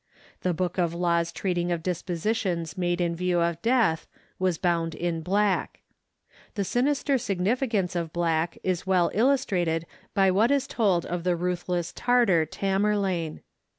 [0.41, 4.07] The book of laws treating of dispositions made in view of death
[4.39, 5.81] was bound in black.
[6.55, 9.85] The sinister significance of black is well illustrated
[10.15, 13.41] by what is told of the ruthless Tartar Tamerlane.